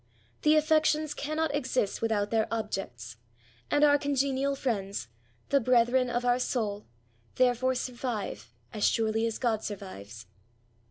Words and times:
The 0.41 0.55
affections 0.55 1.13
cannot 1.13 1.53
exist 1.53 2.01
without 2.01 2.31
their 2.31 2.47
objects; 2.49 3.17
and 3.69 3.83
our 3.83 3.99
congenial 3.99 4.55
friends— 4.55 5.09
the 5.51 5.59
brethren 5.59 6.09
of 6.09 6.25
our 6.25 6.39
soul— 6.39 6.87
therefore 7.35 7.75
survive 7.75 8.51
as 8.73 8.83
surely 8.83 9.27
as 9.27 9.37
God 9.37 9.63
survives. 9.63 10.25